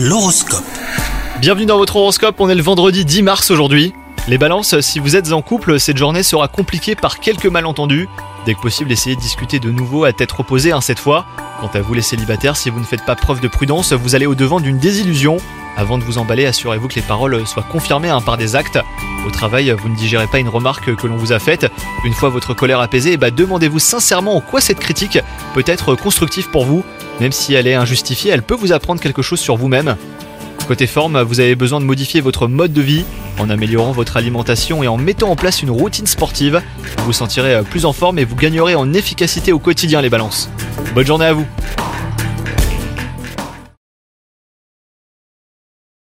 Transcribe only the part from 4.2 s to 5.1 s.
Les balances, si